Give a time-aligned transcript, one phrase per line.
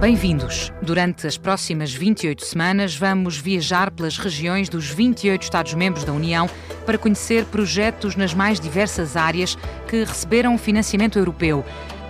[0.00, 0.72] Bem-vindos!
[0.80, 6.48] Durante as próximas 28 semanas, vamos viajar pelas regiões dos 28 Estados-membros da União
[6.86, 11.64] para conhecer projetos nas mais diversas áreas que receberam financiamento europeu.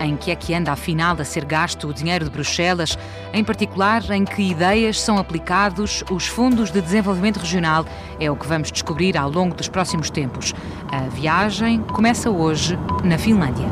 [0.00, 2.96] Em que é que anda, afinal, a ser gasto o dinheiro de Bruxelas?
[3.34, 7.84] Em particular, em que ideias são aplicados os fundos de desenvolvimento regional?
[8.18, 10.54] É o que vamos descobrir ao longo dos próximos tempos.
[10.90, 13.68] A viagem começa hoje na Finlândia.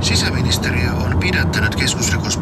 [0.00, 2.39] Sisäministeriö on pidättänyt keskusrikospoliisin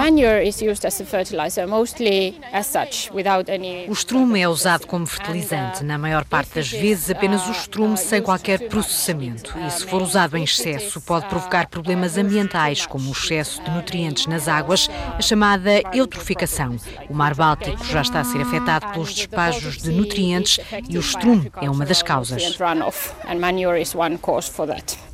[3.90, 8.22] O estrume é usado como fertilizante, na maior parte das vezes apenas o estrume sem
[8.22, 9.58] qualquer processamento.
[9.58, 14.28] E se for usado em excesso, pode provocar problemas ambientais, como o excesso de nutrientes
[14.28, 16.76] nas águas, a chamada eutroficação.
[17.10, 21.52] O mar Báltico já está a ser afetado pelos despejos de nutrientes e o estrume
[21.60, 22.56] é uma das causas.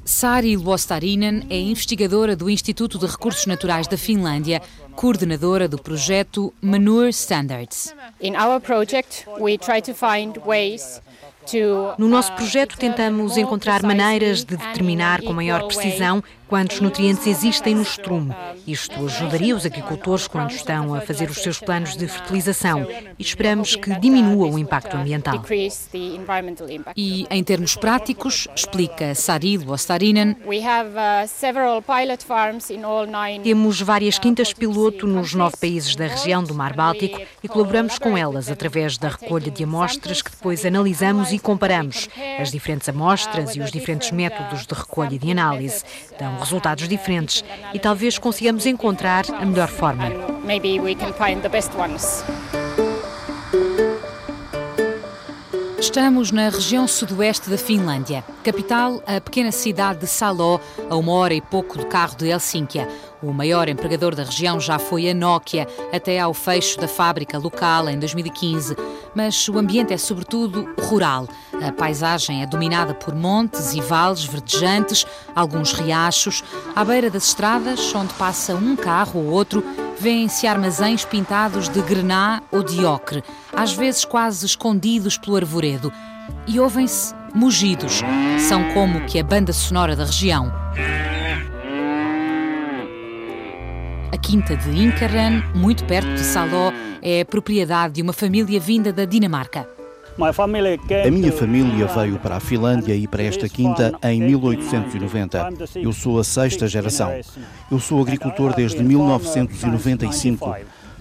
[0.04, 4.62] Sari Luostarinen é investigadora do Instituto de Recursos Naturais da Finlândia,
[4.96, 7.94] coordenadora do projeto Manure Standards.
[8.20, 11.02] In our project, we try to find ways
[11.46, 11.94] to.
[12.00, 17.82] No nosso projeto, tentamos encontrar maneiras de determinar com maior precisão quantos nutrientes existem no
[17.82, 18.36] estrume.
[18.68, 22.86] Isto ajudaria os agricultores quando estão a fazer os seus planos de fertilização
[23.18, 25.46] e esperamos que diminua o impacto ambiental.
[26.94, 33.06] E, em termos práticos, explica Sari Luostarinen, We have uh, several pilot farms in all
[33.06, 33.42] nine.
[33.42, 38.18] Temos várias quintas piloto nos nove países da região do Mar Báltico e colaboramos com
[38.18, 42.10] elas através da recolha de amostras que depois analisamos e comparamos.
[42.38, 45.86] As diferentes amostras e os diferentes métodos de recolha e de análise
[46.20, 47.44] dão resultados diferentes
[47.74, 50.10] e talvez consigamos encontrar a melhor forma.
[50.44, 52.24] Maybe we can find the best ones.
[55.82, 58.24] Estamos na região sudoeste da Finlândia.
[58.44, 62.88] Capital, a pequena cidade de Saló, a uma hora e pouco de carro de Helsínquia.
[63.22, 67.90] O maior empregador da região já foi a Nokia, até ao fecho da fábrica local
[67.90, 68.76] em 2015.
[69.16, 71.28] Mas o ambiente é sobretudo rural.
[71.62, 75.06] A paisagem é dominada por montes e vales verdejantes,
[75.36, 76.44] alguns riachos.
[76.76, 79.64] À beira das estradas, onde passa um carro ou outro,
[80.00, 83.24] vêem-se armazéns pintados de grená ou de ocre,
[83.54, 85.92] às vezes quase escondidos pelo arvoredo.
[86.48, 88.02] E ouvem-se mugidos.
[88.48, 90.52] São como que a banda sonora da região.
[94.11, 96.72] A quinta de Inkaran, muito perto de Saló,
[97.02, 99.68] é propriedade de uma família vinda da Dinamarca.
[101.06, 105.50] A minha família veio para a Finlândia e para esta quinta em 1890.
[105.76, 107.12] Eu sou a sexta geração.
[107.72, 110.56] Eu sou agricultor desde 1995.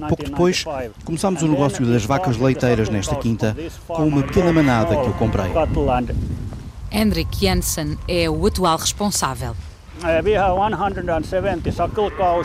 [0.09, 0.65] Pouco depois,
[1.05, 3.55] começámos o negócio das vacas leiteiras nesta quinta
[3.87, 5.51] com uma pequena manada que eu comprei.
[6.91, 9.55] Hendrik Jensen é o atual responsável.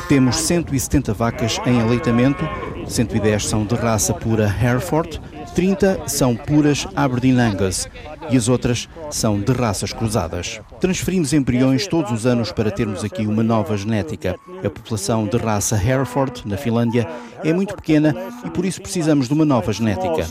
[0.08, 2.44] Temos 170 vacas em aleitamento,
[2.86, 5.22] 110 são de raça pura Hereford,
[5.54, 7.88] 30 são puras Aberdeen Angus
[8.30, 10.60] e as outras são de raças cruzadas.
[10.82, 14.36] Transferimos embriões todos os anos para termos aqui uma nova genética.
[14.64, 17.08] A população de raça Hereford, na Finlândia,
[17.44, 18.14] é muito pequena
[18.44, 20.24] e por isso precisamos de uma nova genética.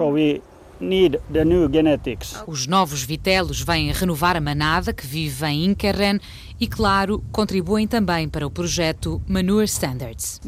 [2.46, 6.18] Os novos vitelos vêm renovar a manada que vive em Inkerren
[6.60, 10.40] e, claro, contribuem também para o projeto Manure Standards.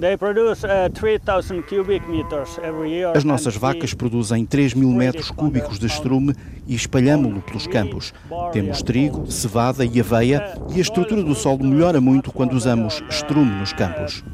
[3.14, 6.34] As nossas vacas produzem 3 mil metros cúbicos de estrume
[6.66, 8.12] e espalhamo-lo pelos campos.
[8.52, 13.52] Temos trigo, cevada e aveia e a estrutura do solo melhora muito quando usamos estrume
[13.52, 14.24] nos campos.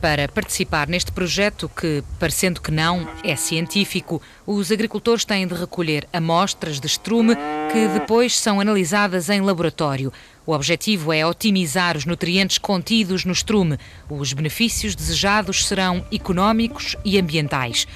[0.00, 6.08] Para participar neste projeto, que, parecendo que não, é científico, os agricultores têm de recolher
[6.12, 7.36] amostras de estrume
[7.72, 10.12] que depois são analisadas em laboratório.
[10.44, 13.78] O objetivo é otimizar os nutrientes contidos no estrume.
[14.08, 17.86] Os benefícios desejados serão económicos e ambientais.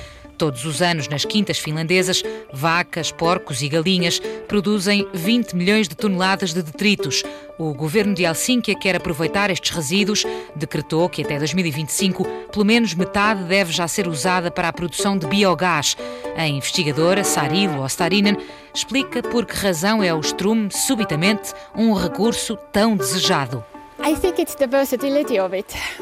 [0.41, 6.55] Todos os anos, nas quintas finlandesas, vacas, porcos e galinhas produzem 20 milhões de toneladas
[6.55, 7.23] de detritos.
[7.59, 10.25] O governo de Helsínquia quer aproveitar estes resíduos,
[10.57, 15.27] decretou que até 2025 pelo menos metade deve já ser usada para a produção de
[15.27, 15.95] biogás.
[16.35, 18.39] A investigadora Sarilo Ostarinen
[18.75, 23.63] explica por que razão é o estrume, subitamente, um recurso tão desejado.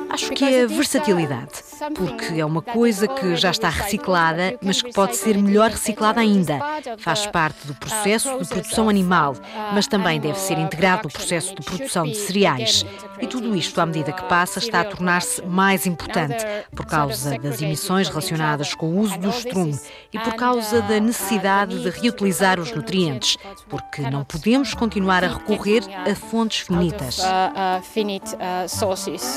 [0.09, 1.68] Acho que é a versatilidade.
[1.95, 6.59] Porque é uma coisa que já está reciclada, mas que pode ser melhor reciclada ainda.
[6.99, 9.35] Faz parte do processo de produção animal,
[9.73, 12.85] mas também deve ser integrado no processo de produção de cereais.
[13.21, 16.45] E tudo isto, à medida que passa, está a tornar-se mais importante
[16.75, 19.79] por causa das emissões relacionadas com o uso do estrume
[20.13, 23.37] e por causa da necessidade de reutilizar os nutrientes,
[23.69, 27.21] porque não podemos continuar a recorrer a fontes finitas.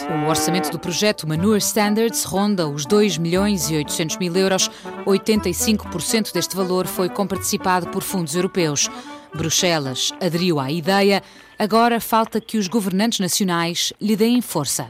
[0.09, 4.71] O orçamento do projeto Manure Standards ronda os 2 milhões e 800 mil euros.
[5.05, 8.89] 85% deste valor foi comparticipado por fundos europeus.
[9.33, 11.23] Bruxelas aderiu à ideia,
[11.57, 14.89] agora falta que os governantes nacionais lhe deem força.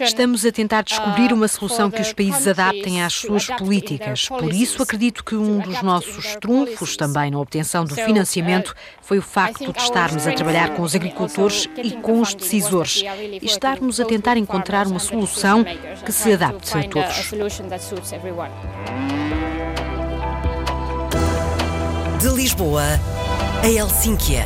[0.00, 4.28] Estamos a tentar descobrir uma solução que os países adaptem às suas políticas.
[4.28, 9.22] Por isso, acredito que um dos nossos trunfos também na obtenção do financiamento foi o
[9.22, 13.04] facto de estarmos a trabalhar com os agricultores e com os decisores
[13.40, 15.64] e estarmos a tentar encontrar uma solução
[16.04, 17.30] que se adapte a todos.
[22.20, 22.82] De Lisboa
[23.62, 24.44] a Helsínquia.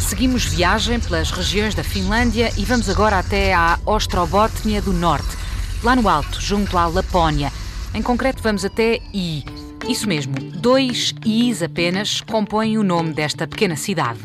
[0.00, 5.36] Seguimos viagem pelas regiões da Finlândia e vamos agora até à Ostrobotnia do Norte,
[5.84, 7.52] lá no alto, junto à Lapónia.
[7.94, 9.44] Em concreto, vamos até I.
[9.88, 14.18] Isso mesmo, dois I's apenas compõem o nome desta pequena cidade.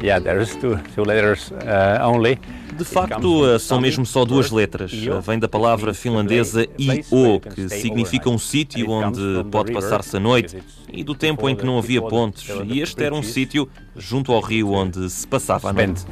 [0.00, 2.38] Yeah, there's two, two letters uh, only.
[2.78, 4.92] De facto, são mesmo só duas letras.
[5.22, 11.02] Vem da palavra finlandesa I-O, que significa um sítio onde pode passar-se a noite, e
[11.02, 12.48] do tempo em que não havia pontes.
[12.64, 16.06] E este era um sítio junto ao rio onde se passava a noite.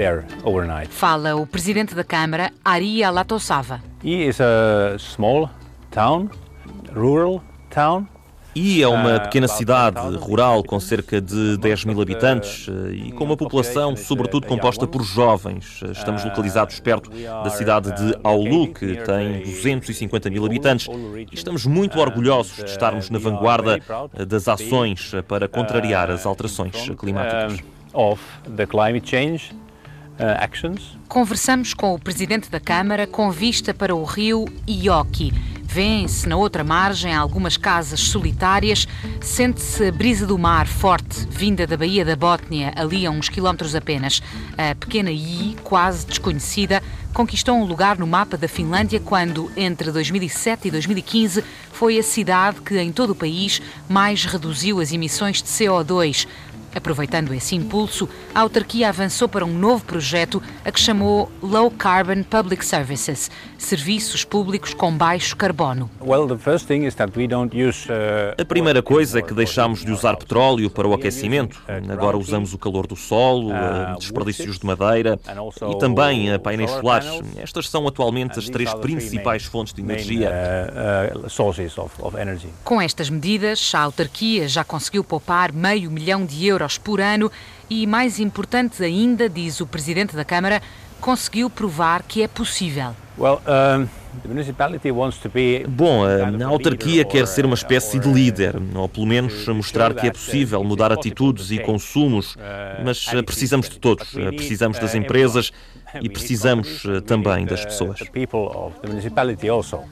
[0.90, 3.80] Fala o presidente da Câmara, Ari Alatosava.
[4.02, 5.48] I is a small
[5.90, 6.28] town,
[6.92, 8.06] rural town.
[8.58, 13.24] E é uma pequena cidade rural com cerca de 10 mil habitantes eh, e com
[13.24, 15.82] uma população, sobretudo, composta por jovens.
[15.92, 20.88] Estamos localizados perto da cidade de Aulu, que tem 250 mil habitantes,
[21.30, 23.78] e estamos muito orgulhosos de estarmos na vanguarda
[24.14, 27.62] eh, das ações para contrariar as alterações climáticas.
[31.08, 35.30] Conversamos com o presidente da Câmara com vista para o rio Ioki.
[35.76, 38.88] Vêem-se na outra margem algumas casas solitárias,
[39.20, 43.74] sente-se a brisa do mar forte, vinda da Baía da Bótnia, ali a uns quilómetros
[43.74, 44.22] apenas.
[44.56, 46.82] A pequena I, quase desconhecida,
[47.12, 52.62] conquistou um lugar no mapa da Finlândia quando, entre 2007 e 2015, foi a cidade
[52.62, 56.26] que, em todo o país, mais reduziu as emissões de CO2.
[56.76, 62.22] Aproveitando esse impulso, a autarquia avançou para um novo projeto a que chamou Low Carbon
[62.22, 65.90] Public Services serviços públicos com baixo carbono.
[66.00, 66.06] Uh,
[68.40, 71.62] a primeira coisa é que deixámos de usar petróleo para o aquecimento.
[71.90, 75.18] Agora usamos o calor do solo, uh, desperdícios de madeira
[75.70, 77.20] e também uh, painéis solares.
[77.36, 80.30] Estas são atualmente as três principais fontes de energia.
[82.64, 87.30] Com estas medidas, a autarquia já conseguiu poupar meio milhão de euros por ano
[87.68, 90.62] e, mais importante ainda, diz o Presidente da Câmara,
[91.00, 92.94] conseguiu provar que é possível.
[93.18, 93.88] Well, um...
[95.68, 100.10] Bom, a autarquia quer ser uma espécie de líder, ou pelo menos mostrar que é
[100.10, 102.34] possível mudar atitudes e consumos,
[102.82, 104.08] mas precisamos de todos.
[104.34, 105.52] Precisamos das empresas
[106.00, 107.98] e precisamos também das pessoas.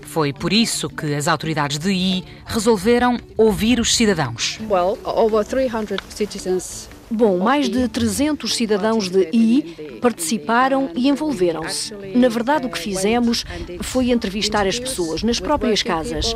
[0.02, 4.58] Foi por isso que as autoridades de I resolveram ouvir os cidadãos.
[4.70, 11.94] Well, over 300 citizens Bom, mais de 300 cidadãos de I participaram e envolveram-se.
[12.14, 13.44] Na verdade, o que fizemos
[13.82, 16.34] foi entrevistar as pessoas nas próprias casas.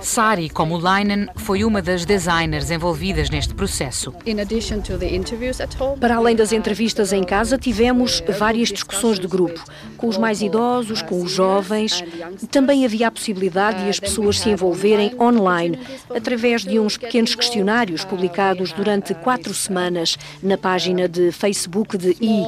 [0.00, 4.14] Sari Komulainen foi uma das designers envolvidas neste processo.
[6.00, 9.62] Para além das entrevistas em casa, tivemos várias discussões de grupo,
[9.96, 12.02] com os mais idosos, com os jovens.
[12.50, 15.78] Também havia a possibilidade de as pessoas se envolverem online,
[16.14, 22.10] através de uns pequenos questionários publicados durante quatro quatro semanas na página de Facebook de
[22.20, 22.46] I.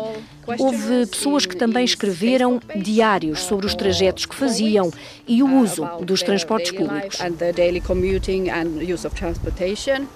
[0.59, 4.91] Houve pessoas que também escreveram diários sobre os trajetos que faziam
[5.27, 7.19] e o uso dos transportes públicos.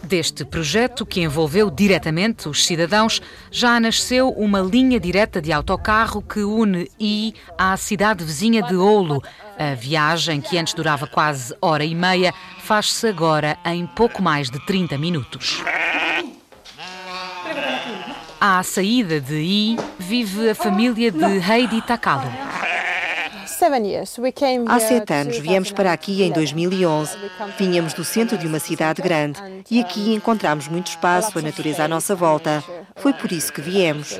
[0.02, 6.40] Deste projeto, que envolveu diretamente os cidadãos, já nasceu uma linha direta de autocarro que
[6.40, 9.22] une I à cidade vizinha de Oulu.
[9.56, 14.58] A viagem, que antes durava quase hora e meia, faz-se agora em pouco mais de
[14.66, 15.62] 30 minutos.
[18.40, 22.30] À saída de I, vive a família de Heidi Takalo.
[24.68, 27.16] Há sete anos viemos para aqui em 2011.
[27.58, 31.88] Vínhamos do centro de uma cidade grande e aqui encontramos muito espaço, a natureza à
[31.88, 32.62] nossa volta.
[32.96, 34.18] Foi por isso que viemos.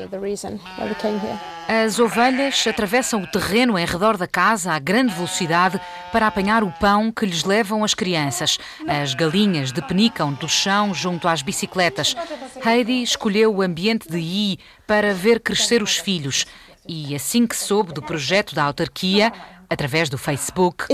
[1.68, 5.78] As ovelhas atravessam o terreno em redor da casa a grande velocidade
[6.10, 8.58] para apanhar o pão que lhes levam as crianças.
[8.86, 12.16] As galinhas depenicam do chão junto às bicicletas.
[12.64, 16.46] Heidi escolheu o ambiente de I para ver crescer os filhos.
[16.88, 19.32] E assim que soube do projeto da autarquia,
[19.68, 20.84] através do Facebook,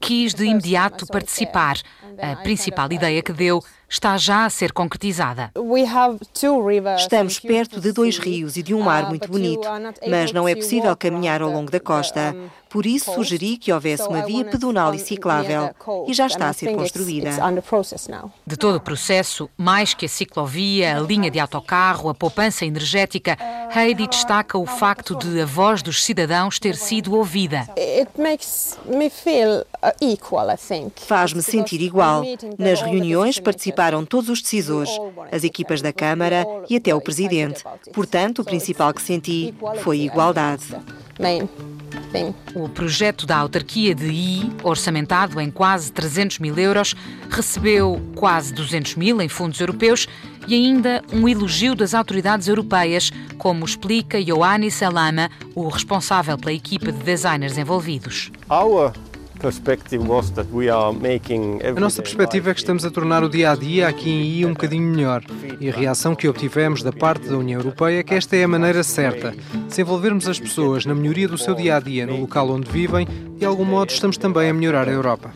[0.00, 1.76] quis de imediato participar.
[2.20, 5.52] A principal ideia que deu está já a ser concretizada.
[6.96, 9.68] Estamos perto de dois rios e de um mar muito bonito,
[10.08, 12.34] mas não é possível caminhar ao longo da costa.
[12.70, 15.74] Por isso, sugeri que houvesse uma via pedonal e ciclável
[16.08, 17.30] e já está a ser construída.
[18.46, 23.36] De todo o processo, mais que a ciclovia, a linha de autocarro, a poupança energética,
[23.76, 27.68] Heidi destaca o facto de a voz dos cidadãos ter sido ouvida.
[30.96, 32.22] Faz-me sentir igual.
[32.58, 33.38] Nas reuniões
[33.82, 34.90] participaram todos os decisores,
[35.30, 37.64] as equipas da Câmara e até o Presidente.
[37.92, 40.64] Portanto, o principal que senti foi igualdade.
[42.54, 46.94] O projeto da autarquia de I, orçamentado em quase 300 mil euros,
[47.28, 50.06] recebeu quase 200 mil em fundos europeus
[50.46, 56.90] e ainda um elogio das autoridades europeias, como explica Ioannis Salama, o responsável pela equipa
[56.90, 58.30] de designers envolvidos.
[58.48, 58.92] Our
[61.76, 64.46] a nossa perspectiva é que estamos a tornar o dia a dia aqui em I
[64.46, 65.22] um bocadinho melhor.
[65.60, 68.48] E a reação que obtivemos da parte da União Europeia é que esta é a
[68.48, 69.34] maneira certa.
[69.68, 73.06] Se envolvermos as pessoas na melhoria do seu dia a dia no local onde vivem,
[73.36, 75.32] de algum modo estamos também a melhorar a Europa.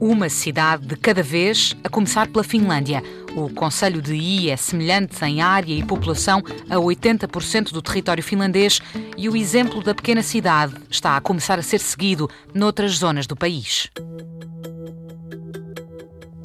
[0.00, 3.02] Uma cidade de cada vez, a começar pela Finlândia.
[3.40, 8.80] O Conselho de I é semelhante em área e população a 80% do território finlandês
[9.16, 13.34] e o exemplo da pequena cidade está a começar a ser seguido noutras zonas do
[13.34, 13.88] país.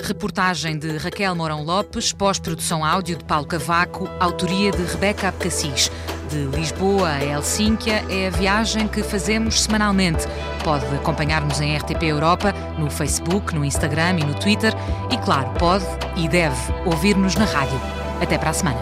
[0.02, 5.92] Reportagem de Raquel Mourão Lopes, pós-produção áudio de Paulo Cavaco, autoria de Rebeca Abcacis.
[6.30, 10.26] De Lisboa a Helsínquia é a viagem que fazemos semanalmente.
[10.66, 14.74] Pode acompanhar-nos em RTP Europa, no Facebook, no Instagram e no Twitter.
[15.12, 16.58] E, claro, pode e deve
[16.88, 17.80] ouvir-nos na rádio.
[18.20, 18.80] Até para a semana.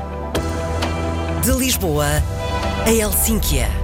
[1.43, 2.05] De Lisboa
[2.85, 3.82] a Helsínquia